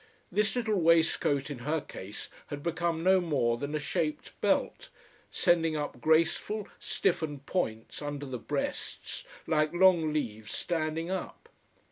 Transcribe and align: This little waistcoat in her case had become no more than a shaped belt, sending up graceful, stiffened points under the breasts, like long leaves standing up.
This 0.31 0.55
little 0.55 0.81
waistcoat 0.81 1.51
in 1.51 1.59
her 1.59 1.79
case 1.79 2.29
had 2.47 2.63
become 2.63 3.03
no 3.03 3.19
more 3.21 3.59
than 3.59 3.75
a 3.75 3.79
shaped 3.79 4.31
belt, 4.41 4.89
sending 5.29 5.75
up 5.77 6.01
graceful, 6.01 6.67
stiffened 6.79 7.45
points 7.45 8.01
under 8.01 8.25
the 8.25 8.39
breasts, 8.39 9.23
like 9.45 9.73
long 9.75 10.11
leaves 10.11 10.51
standing 10.53 11.11
up. 11.11 11.49